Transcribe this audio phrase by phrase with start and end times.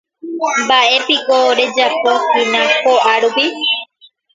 [0.65, 3.45] Mba'épiko rejapohína ko'árupi.